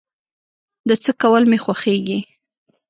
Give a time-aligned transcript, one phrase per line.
[0.87, 2.19] د څه کول مې خوښيږي؟